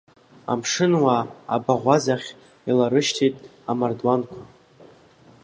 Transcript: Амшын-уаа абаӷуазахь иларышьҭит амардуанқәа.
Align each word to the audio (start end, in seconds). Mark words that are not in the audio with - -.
Амшын-уаа 0.51 1.21
абаӷуазахь 1.55 2.29
иларышьҭит 2.69 3.35
амардуанқәа. 3.71 4.41